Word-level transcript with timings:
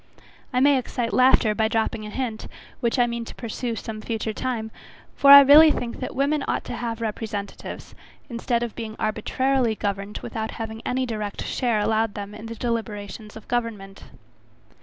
I 0.51 0.59
may 0.61 0.79
excite 0.79 1.13
laughter, 1.13 1.53
by 1.53 1.67
dropping 1.67 2.05
an 2.05 2.13
hint, 2.13 2.47
which 2.79 2.97
I 2.97 3.05
mean 3.05 3.23
to 3.25 3.35
pursue, 3.35 3.75
some 3.75 4.01
future 4.01 4.33
time, 4.33 4.71
for 5.15 5.29
I 5.29 5.41
really 5.41 5.69
think 5.69 5.99
that 5.99 6.15
women 6.15 6.43
ought 6.47 6.63
to 6.63 6.75
have 6.75 7.01
representatives, 7.01 7.93
instead 8.27 8.63
of 8.63 8.73
being 8.73 8.95
arbitrarily 8.97 9.75
governed 9.75 10.17
without 10.23 10.49
having 10.57 10.81
any 10.87 11.05
direct 11.05 11.45
share 11.45 11.77
allowed 11.79 12.15
them 12.15 12.33
in 12.33 12.47
the 12.47 12.55
deliberations 12.55 13.35
of 13.37 13.47
government. 13.47 14.05